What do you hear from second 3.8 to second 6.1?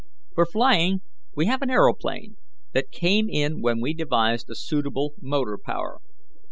devised a suitable motor power.